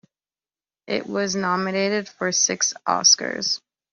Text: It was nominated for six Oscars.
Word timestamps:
It 0.87 1.05
was 1.05 1.35
nominated 1.35 2.09
for 2.09 2.31
six 2.31 2.73
Oscars. 2.87 3.61